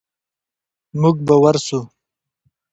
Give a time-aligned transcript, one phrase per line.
[1.01, 1.79] موږ به ورسو.